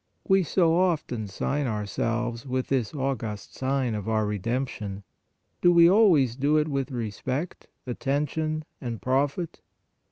[0.27, 5.03] We so often sign ourselves with this august sign of our Redemption;
[5.61, 9.61] do we always do it with respect, atten tion and profit?